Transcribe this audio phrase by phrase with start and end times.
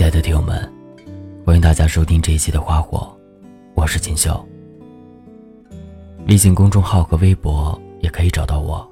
[0.00, 0.58] 亲爱的听友们，
[1.44, 3.00] 欢迎大家收听这一期的《花火》，
[3.74, 4.42] 我是锦绣。
[6.26, 8.90] 微信公众号和微博也可以找到我，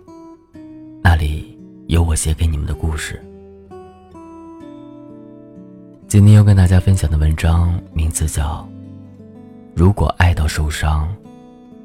[1.02, 3.18] 那里有我写给你们的故事。
[6.06, 8.56] 今天要跟大家分享的文章名字叫
[9.74, 11.08] 《如果爱到受伤，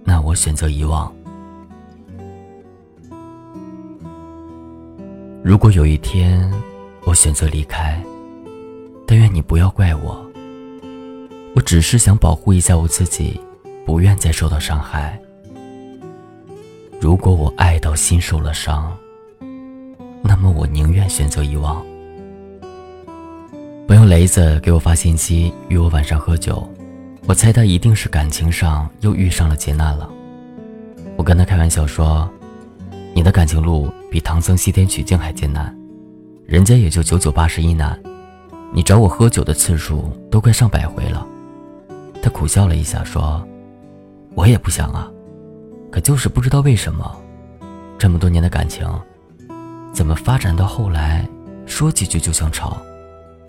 [0.03, 1.09] 那我选择遗忘》。
[5.41, 6.51] 如果有一天
[7.05, 8.03] 我选择离开。
[9.05, 10.25] 但愿你不要怪我，
[11.55, 13.39] 我只是想保护一下我自己，
[13.85, 15.19] 不愿再受到伤害。
[16.99, 18.97] 如果我爱到心受了伤，
[20.21, 21.85] 那么我宁愿选择遗忘。
[23.87, 26.67] 朋友雷子给我发信息，约我晚上喝酒，
[27.27, 30.09] 我猜他一定是感情上又遇上了劫难了。
[31.17, 32.27] 我跟他开玩笑说
[33.13, 35.77] ：“你的感情路比唐僧西天取经还艰难，
[36.47, 38.01] 人家也就九九八十一难。”
[38.75, 41.25] 你找我喝酒的次数都快上百回了，
[42.23, 43.47] 他苦笑了一下说
[44.33, 45.11] ：“我也不想啊，
[45.91, 47.15] 可就是不知道为什么，
[47.99, 48.89] 这么多年的感情，
[49.93, 51.23] 怎么发展到后来，
[51.67, 52.75] 说几句就想吵，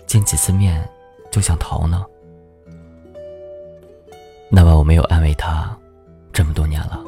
[0.05, 0.87] 见几次面
[1.31, 2.05] 就想逃呢？”
[4.47, 5.75] 那晚我没有安慰他，
[6.31, 7.03] 这么多年了，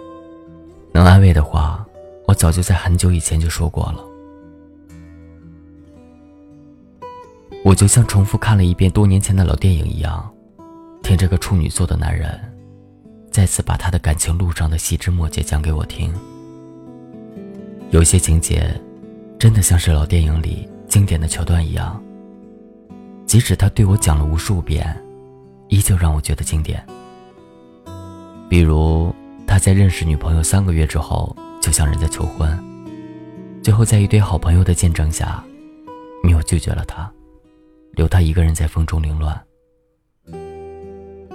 [0.91, 1.85] 能安慰的话，
[2.25, 4.03] 我早就在很久以前就说过了。
[7.63, 10.30] 我就像重复看了一遍多年前的老电影一样，
[11.03, 12.39] 听这个处女座的男人，
[13.30, 16.14] 再次把他的感情路上的细枝末节讲给我听。
[17.91, 18.73] 有些情节，
[19.38, 22.02] 真的像是老电影里经典的桥段一样。
[23.25, 24.95] 即使他对我讲了无数遍，
[25.67, 26.81] 依旧让我觉得经典。
[28.49, 29.14] 比如
[29.45, 32.58] 他在认识女朋友三个月之后就向人家求婚，
[33.61, 35.44] 最后在一堆好朋友的见证下，
[36.23, 37.11] 女友拒绝了他。
[37.97, 39.37] 留他一个人在风中凌乱。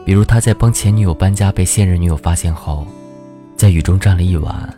[0.06, 2.86] 比如他在帮前女友搬家被现任女友发现后，
[3.56, 4.74] 在雨中站了一晚，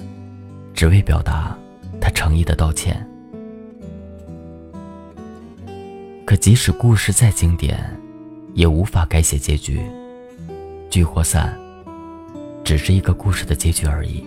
[0.72, 1.56] 只为表达
[2.00, 3.06] 他诚意的道歉。
[6.24, 7.78] 可即使故事再经典，
[8.54, 9.80] 也无法改写结局。
[10.88, 11.54] 聚或散，
[12.64, 14.24] 只是一个故事的结局而已。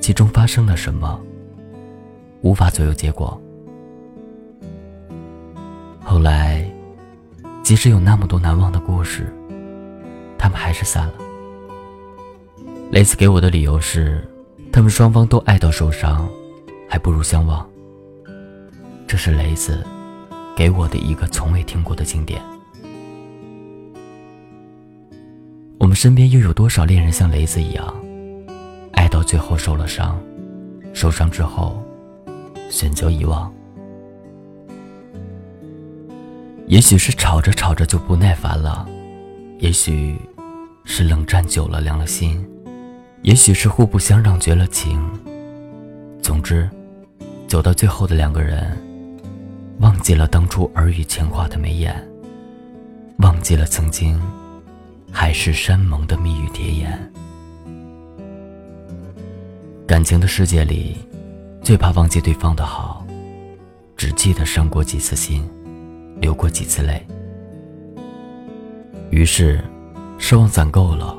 [0.00, 1.20] 其中发生了什么，
[2.40, 3.40] 无法左右结果。
[6.04, 6.64] 后来，
[7.62, 9.34] 即使有那么多难忘的故事，
[10.38, 11.14] 他们还是散了。
[12.90, 14.22] 雷子给我的理由是，
[14.70, 16.28] 他们双方都爱到受伤，
[16.88, 17.66] 还不如相忘。
[19.06, 19.84] 这是雷子
[20.54, 22.40] 给我的一个从未听过的经典。
[25.78, 27.94] 我们身边又有多少恋人像雷子一样，
[28.92, 30.20] 爱到最后受了伤，
[30.92, 31.82] 受伤之后
[32.70, 33.52] 选择遗忘？
[36.66, 38.88] 也许是吵着吵着就不耐烦了，
[39.58, 40.16] 也许
[40.84, 42.44] 是冷战久了凉了心，
[43.22, 45.00] 也许是互不相让绝了情。
[46.22, 46.68] 总之，
[47.46, 48.76] 走到最后的两个人，
[49.80, 51.94] 忘记了当初耳语情话的眉眼，
[53.18, 54.20] 忘记了曾经
[55.12, 57.12] 海誓山盟的蜜语甜言。
[59.86, 60.96] 感情的世界里，
[61.62, 63.06] 最怕忘记对方的好，
[63.98, 65.46] 只记得伤过几次心。
[66.20, 67.04] 流过几次泪，
[69.10, 69.62] 于是
[70.18, 71.16] 失望攒够了，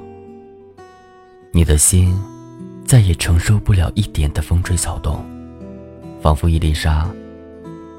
[1.51, 2.19] 你的心
[2.85, 5.23] 再也承受不了一点的风吹草动，
[6.22, 7.09] 仿佛一粒沙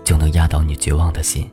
[0.05, 1.49] 就能压倒你绝望的心。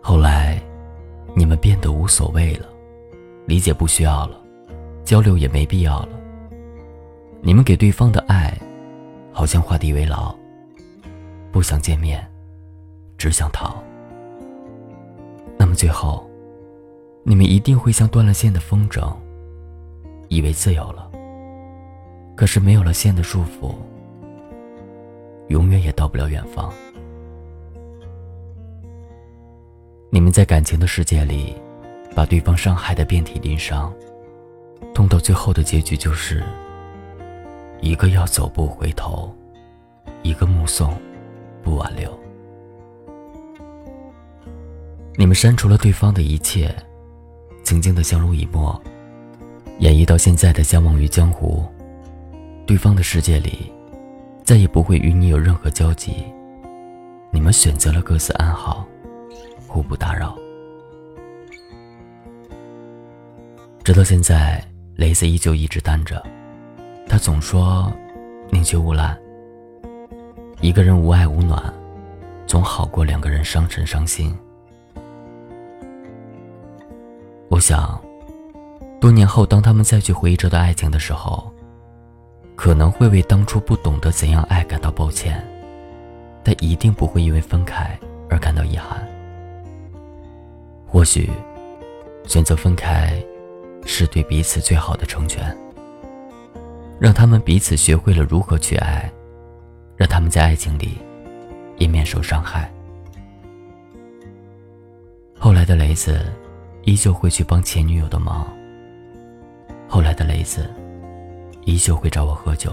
[0.00, 0.60] 后来，
[1.34, 2.66] 你们变得无所谓了，
[3.46, 4.38] 理解不需要了，
[5.04, 6.10] 交流也没必要了，
[7.40, 8.56] 你们给对方的爱。
[9.34, 10.32] 好像画地为牢，
[11.50, 12.24] 不想见面，
[13.18, 13.82] 只想逃。
[15.58, 16.24] 那么最后，
[17.24, 19.12] 你们一定会像断了线的风筝，
[20.28, 21.10] 以为自由了。
[22.36, 23.74] 可是没有了线的束缚，
[25.48, 26.72] 永远也到不了远方。
[30.10, 31.56] 你们在感情的世界里，
[32.14, 33.92] 把对方伤害的遍体鳞伤，
[34.94, 36.44] 痛到最后的结局就是。
[37.80, 39.34] 一个要走不回头，
[40.22, 40.94] 一个目送
[41.62, 42.18] 不挽留。
[45.16, 46.74] 你们删除了对方的一切，
[47.62, 48.80] 曾经的相濡以沫，
[49.78, 51.64] 演绎到现在的相忘于江湖。
[52.66, 53.70] 对方的世界里，
[54.42, 56.24] 再也不会与你有任何交集。
[57.30, 58.86] 你们选择了各自安好，
[59.68, 60.36] 互不打扰。
[63.84, 64.64] 直到现在，
[64.96, 66.24] 雷子依旧一直单着。
[67.14, 67.92] 他总说
[68.50, 69.16] 宁缺毋滥，
[70.60, 71.72] 一个人无爱无暖，
[72.44, 74.36] 总好过两个人伤神伤心。
[77.48, 78.02] 我想，
[79.00, 81.48] 多年后当他们再去回忆这段爱情的时候，
[82.56, 85.40] 可能会为当初不懂得怎样爱感到抱歉，
[86.42, 87.96] 但一定不会因为分开
[88.28, 89.06] 而感到遗憾。
[90.84, 91.30] 或许，
[92.26, 93.24] 选择分开，
[93.86, 95.56] 是对彼此最好的成全。
[97.00, 99.10] 让他们彼此学会了如何去爱，
[99.96, 100.98] 让他们在爱情里
[101.78, 102.72] 也免受伤害。
[105.38, 106.24] 后来的雷子。
[106.86, 108.46] 依旧会去帮前女友的忙。
[109.88, 110.70] 后来的雷子，
[111.64, 112.70] 依旧会找我喝酒，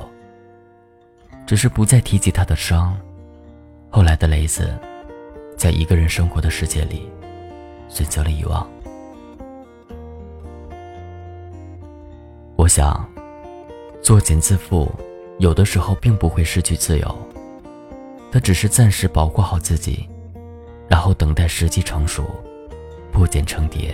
[1.45, 2.93] 只是不再提及他的伤。
[3.89, 4.77] 后来的雷子，
[5.57, 7.09] 在一个人生活的世界里，
[7.87, 8.69] 选择了遗忘。
[12.57, 13.09] 我想，
[14.01, 14.89] 作茧自缚，
[15.39, 17.17] 有的时候并不会失去自由，
[18.31, 20.09] 他只是暂时保护好自己，
[20.87, 22.25] 然后等待时机成熟。
[23.11, 23.93] 破茧成蝶，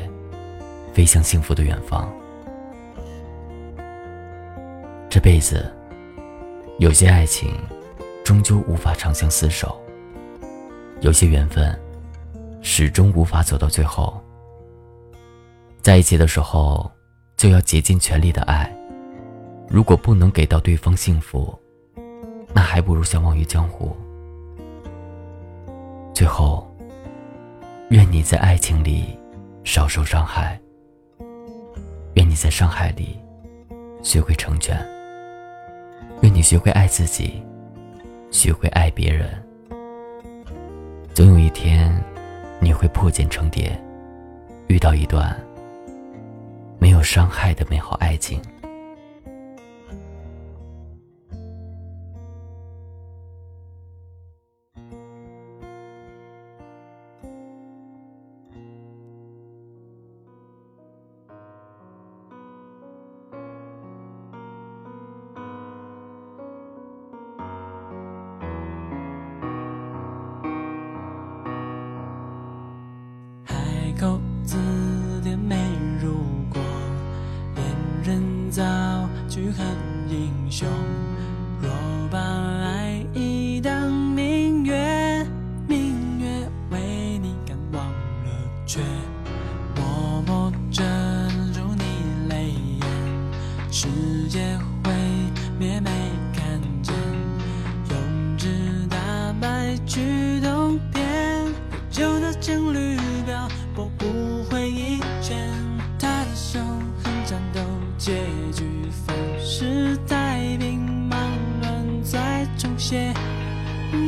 [0.94, 2.08] 飞向幸福的远方。
[5.10, 5.74] 这辈子，
[6.78, 7.52] 有些爱情
[8.24, 9.76] 终究无法长相厮守，
[11.02, 11.76] 有些缘分
[12.62, 14.22] 始终无法走到最后。
[15.82, 16.92] 在一起的时候，
[17.38, 18.72] 就要竭尽全力的爱。
[19.70, 21.58] 如果不能给到对方幸福，
[22.54, 23.96] 那还不如相忘于江湖。
[26.14, 26.66] 最后。
[27.90, 29.18] 愿你在爱情里
[29.64, 30.60] 少受伤害。
[32.16, 33.18] 愿你在伤害里
[34.04, 34.78] 学会成全。
[36.20, 37.42] 愿你学会爱自己，
[38.30, 39.42] 学会爱别人。
[41.14, 41.90] 总有一天，
[42.60, 43.72] 你会破茧成蝶，
[44.68, 45.34] 遇到一段
[46.80, 48.42] 没有伤害的美好爱情。
[107.28, 107.60] 战斗，
[107.98, 108.14] 结
[108.54, 108.64] 局
[109.06, 110.80] 反是太平，
[111.10, 111.20] 忙
[111.60, 113.14] 乱再重写。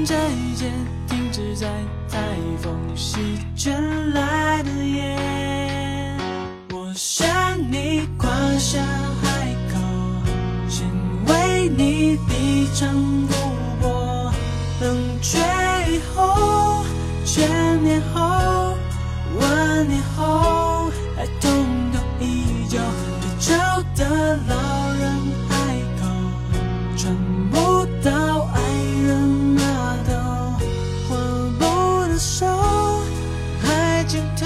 [0.06, 0.71] 这一切
[1.06, 1.68] 停止在
[2.10, 2.18] 台
[2.62, 3.77] 风席卷
[4.13, 5.18] 来的夜。
[6.71, 7.27] 我向
[7.69, 8.80] 你跨下
[9.21, 9.77] 海口，
[10.69, 10.88] 心
[11.27, 12.89] 为你低唱
[13.27, 13.33] 不
[13.81, 14.31] 过，
[14.80, 15.38] 冷却
[15.92, 16.86] 以后，
[17.25, 18.74] 千年后。
[19.39, 20.59] 万年后，
[24.48, 25.12] 老人
[25.50, 25.54] 海
[26.00, 26.02] 口，
[26.98, 27.16] 传
[27.52, 28.09] 不到
[28.54, 28.62] 爱
[29.07, 29.62] 人那
[30.06, 30.09] 头。
[31.07, 31.09] 换
[31.57, 31.62] 不
[32.07, 32.45] 能手，
[33.62, 34.45] 还尽头，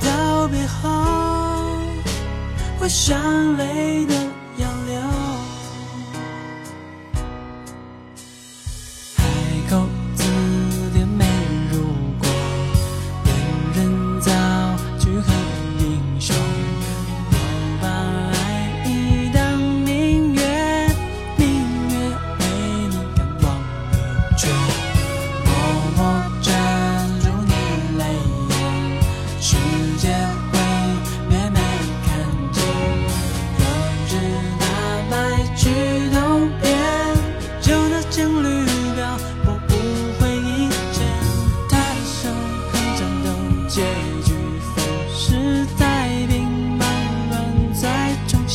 [0.00, 0.88] 道别后，
[2.78, 4.14] 会伤泪的
[4.56, 5.33] 要流。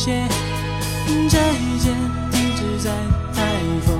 [0.02, 0.26] 些，
[1.28, 1.38] 再
[1.78, 1.94] 见，
[2.30, 2.90] 停止在
[3.34, 3.44] 台
[3.84, 3.99] 风。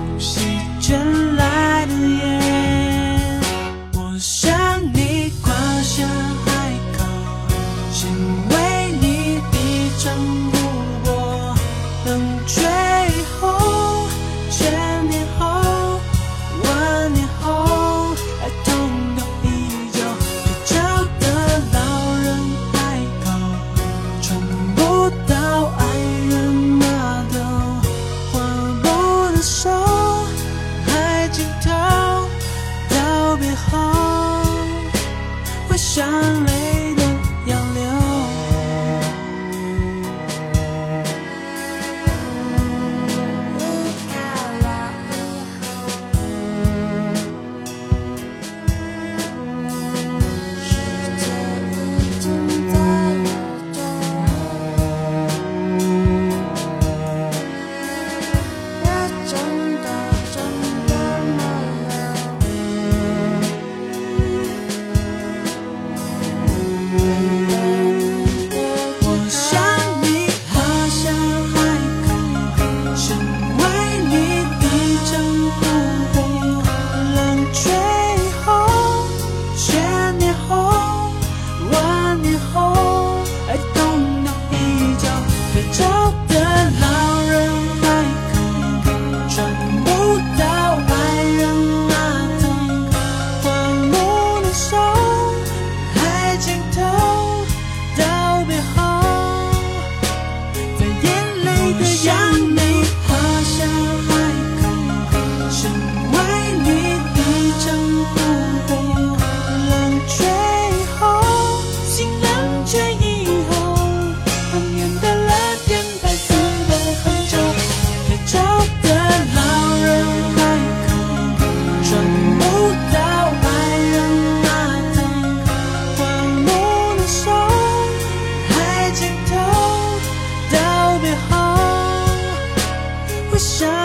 [133.41, 133.80] 想